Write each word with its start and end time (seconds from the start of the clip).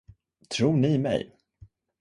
Tro 0.49 0.71
ni 0.75 0.97
mig! 0.97 1.31